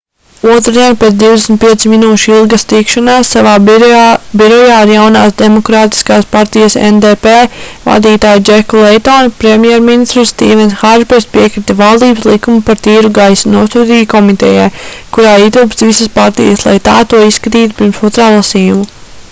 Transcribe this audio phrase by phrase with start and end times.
[0.51, 7.33] otrdien pēc 25 minūšu ilgas tikšanās savā birojā ar jaunās demokrātiskās partijas ndp
[7.83, 14.67] vadītāju džeku leitonu premjerministrs stīvens hārpers piekrita valdības likumu par tīru gaisu nosūtīt komitejai
[15.19, 19.15] kurā ietilpst visas partijas lai tā to izskatītu pirms otrā lasījuma